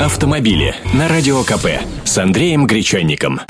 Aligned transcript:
Автомобили 0.00 0.74
на 0.92 1.06
Радио 1.06 1.44
КП 1.44 1.66
с 2.04 2.18
Андреем 2.18 2.66
Гречанником. 2.66 3.40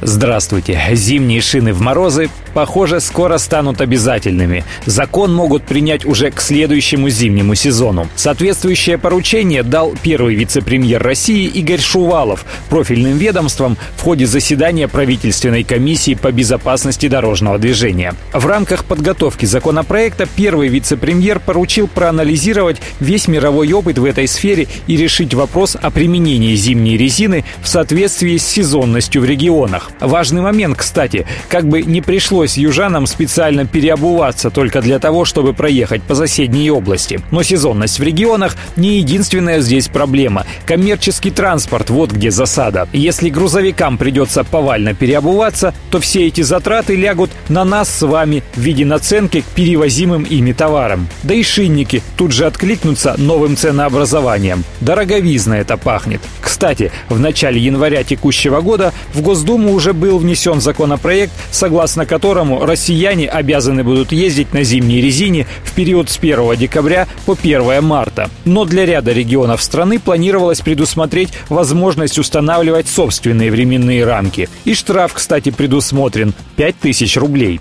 Здравствуйте. 0.00 0.80
Зимние 0.92 1.40
шины 1.40 1.72
в 1.72 1.80
морозы, 1.80 2.28
похоже, 2.54 3.00
скоро 3.00 3.38
станут 3.38 3.80
обязательными. 3.80 4.64
Закон 4.86 5.34
могут 5.34 5.64
принять 5.64 6.04
уже 6.04 6.30
к 6.30 6.40
следующему 6.40 7.08
зимнему 7.08 7.54
сезону. 7.54 8.08
Соответствующее 8.16 8.98
поручение 8.98 9.62
дал 9.62 9.94
первый 10.02 10.34
вице-премьер 10.34 11.02
России 11.02 11.46
Игорь 11.46 11.80
Шувалов 11.80 12.44
профильным 12.68 13.18
ведомствам 13.18 13.76
в 13.96 14.02
ходе 14.02 14.26
заседания 14.26 14.88
правительственной 14.88 15.64
комиссии 15.64 16.14
по 16.14 16.32
безопасности 16.32 17.08
дорожного 17.08 17.58
движения. 17.58 18.14
В 18.32 18.46
рамках 18.46 18.84
подготовки 18.84 19.46
законопроекта 19.46 20.26
первый 20.26 20.68
вице-премьер 20.68 21.40
поручил 21.40 21.88
проанализировать 21.88 22.78
весь 23.00 23.28
мировой 23.28 23.72
опыт 23.72 23.98
в 23.98 24.04
этой 24.04 24.28
сфере 24.28 24.68
и 24.86 24.96
решить 24.96 25.34
вопрос 25.34 25.76
о 25.80 25.90
применении 25.90 26.54
зимней 26.54 26.96
резины 26.96 27.44
в 27.62 27.68
соответствии 27.68 28.36
с 28.36 28.46
сезонностью 28.46 29.22
в 29.22 29.24
регионах. 29.24 29.90
Важный 30.00 30.42
момент, 30.42 30.76
кстати, 30.76 31.26
как 31.48 31.66
бы 31.66 31.82
не 31.82 32.00
пришлось 32.40 32.56
южанам 32.56 33.06
специально 33.06 33.66
переобуваться 33.66 34.48
только 34.50 34.80
для 34.80 34.98
того, 34.98 35.26
чтобы 35.26 35.52
проехать 35.52 36.02
по 36.02 36.14
соседней 36.14 36.70
области. 36.70 37.20
Но 37.30 37.42
сезонность 37.42 37.98
в 37.98 38.02
регионах 38.02 38.56
не 38.76 38.98
единственная 38.98 39.60
здесь 39.60 39.88
проблема. 39.88 40.46
Коммерческий 40.64 41.30
транспорт– 41.30 41.90
вот 41.90 42.12
где 42.12 42.30
засада. 42.30 42.88
Если 42.94 43.28
грузовикам 43.28 43.98
придется 43.98 44.42
повально 44.42 44.94
переобуваться, 44.94 45.74
то 45.90 46.00
все 46.00 46.28
эти 46.28 46.40
затраты 46.40 46.96
лягут 46.96 47.30
на 47.50 47.64
нас 47.64 47.90
с 47.90 48.00
вами 48.06 48.42
в 48.54 48.60
виде 48.60 48.86
наценки 48.86 49.42
к 49.42 49.44
перевозимым 49.54 50.22
ими 50.22 50.52
товарам. 50.52 51.08
Да 51.22 51.34
и 51.34 51.42
шинники 51.42 52.02
тут 52.16 52.32
же 52.32 52.46
откликнутся 52.46 53.16
новым 53.18 53.54
ценообразованием. 53.54 54.64
Дороговизна 54.80 55.58
это 55.58 55.76
пахнет. 55.76 56.22
Кстати, 56.40 56.90
в 57.10 57.20
начале 57.20 57.60
января 57.60 58.02
текущего 58.02 58.62
года 58.62 58.94
в 59.12 59.20
Госдуму 59.20 59.74
уже 59.74 59.92
был 59.92 60.18
внесен 60.18 60.60
законопроект, 60.60 61.32
согласно 61.50 62.06
которому 62.30 62.64
россияне 62.64 63.28
обязаны 63.28 63.82
будут 63.82 64.12
ездить 64.12 64.54
на 64.54 64.62
зимней 64.62 65.00
резине 65.00 65.48
в 65.64 65.72
период 65.72 66.08
с 66.08 66.16
1 66.16 66.54
декабря 66.54 67.08
по 67.26 67.32
1 67.32 67.82
марта. 67.82 68.30
Но 68.44 68.64
для 68.64 68.86
ряда 68.86 69.10
регионов 69.10 69.60
страны 69.60 69.98
планировалось 69.98 70.60
предусмотреть 70.60 71.30
возможность 71.48 72.20
устанавливать 72.20 72.86
собственные 72.86 73.50
временные 73.50 74.04
рамки. 74.04 74.48
И 74.64 74.74
штраф, 74.74 75.12
кстати, 75.12 75.50
предусмотрен– 75.50 76.32
5000 76.56 77.16
рублей. 77.16 77.60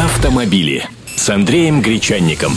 Автомобили 0.00 0.82
с 1.14 1.30
Андреем 1.30 1.80
Гречанником. 1.80 2.54